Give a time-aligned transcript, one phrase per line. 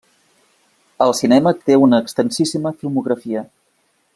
[1.05, 3.45] Al cinema té una extensíssima filmografia.